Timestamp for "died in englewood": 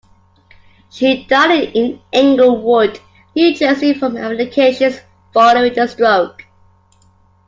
1.27-2.99